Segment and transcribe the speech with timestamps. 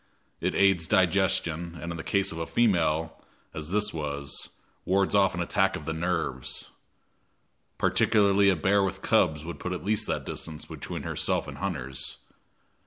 [0.39, 4.49] It aids digestion, and in case of a female, as this was,
[4.83, 6.71] wards off an attack of the nerves.
[7.77, 12.17] Particularly a bear with cubs would put at least that distance between herself and hunters.